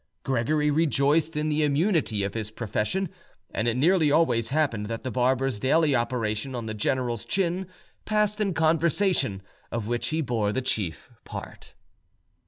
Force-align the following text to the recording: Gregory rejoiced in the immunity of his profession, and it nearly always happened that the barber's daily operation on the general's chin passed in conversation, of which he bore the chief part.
Gregory 0.23 0.71
rejoiced 0.71 1.37
in 1.37 1.47
the 1.47 1.61
immunity 1.61 2.23
of 2.23 2.33
his 2.33 2.49
profession, 2.49 3.07
and 3.51 3.67
it 3.67 3.77
nearly 3.77 4.09
always 4.11 4.49
happened 4.49 4.87
that 4.87 5.03
the 5.03 5.11
barber's 5.11 5.59
daily 5.59 5.95
operation 5.95 6.55
on 6.55 6.65
the 6.65 6.73
general's 6.73 7.23
chin 7.23 7.67
passed 8.03 8.41
in 8.41 8.51
conversation, 8.55 9.43
of 9.71 9.85
which 9.85 10.07
he 10.07 10.19
bore 10.19 10.51
the 10.51 10.59
chief 10.59 11.11
part. 11.23 11.75